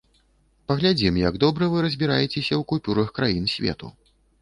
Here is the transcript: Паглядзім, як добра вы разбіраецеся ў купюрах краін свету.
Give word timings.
Паглядзім, 0.71 1.19
як 1.27 1.37
добра 1.45 1.69
вы 1.75 1.85
разбіраецеся 1.89 2.43
ў 2.43 2.63
купюрах 2.75 3.17
краін 3.21 3.45
свету. 3.57 3.97